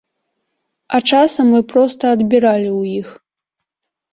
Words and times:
А 0.97 1.01
часам 1.09 1.45
мы 1.55 1.61
проста 1.73 2.03
адбіралі 2.17 2.67
ў 2.71 3.03
іх. 3.03 3.09